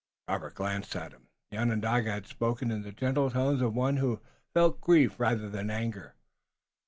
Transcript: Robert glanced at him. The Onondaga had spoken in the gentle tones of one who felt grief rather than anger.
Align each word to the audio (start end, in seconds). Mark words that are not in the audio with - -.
Robert 0.27 0.55
glanced 0.55 0.95
at 0.95 1.11
him. 1.11 1.27
The 1.51 1.59
Onondaga 1.59 2.11
had 2.11 2.25
spoken 2.25 2.71
in 2.71 2.81
the 2.81 2.91
gentle 2.91 3.29
tones 3.29 3.61
of 3.61 3.75
one 3.75 3.97
who 3.97 4.19
felt 4.51 4.81
grief 4.81 5.19
rather 5.19 5.47
than 5.47 5.69
anger. 5.69 6.15